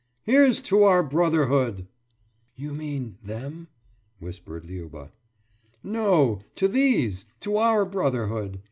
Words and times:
»Here's 0.23 0.59
to 0.61 0.81
our 0.81 1.03
Brotherhood!« 1.03 1.85
»You 2.55 2.73
mean 2.73 3.19
Them?« 3.23 3.67
whispered 4.17 4.63
Liuba. 4.65 5.11
»No, 5.83 6.39
these. 6.65 7.25
To 7.41 7.57
our 7.57 7.85
Brotherhood! 7.85 8.59